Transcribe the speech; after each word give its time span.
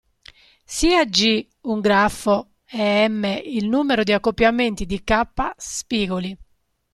Sia 0.65 1.05
"G" 1.05 1.47
un 1.65 1.79
grafo 1.79 2.53
e 2.65 3.05
"m" 3.07 3.23
il 3.45 3.67
numero 3.69 4.01
di 4.01 4.11
accoppiamenti 4.13 4.87
di 4.87 5.03
"k" 5.03 5.23
spigoli. 5.57 6.35